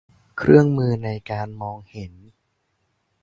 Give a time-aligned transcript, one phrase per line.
[0.37, 1.77] เครื่องมือในการมอง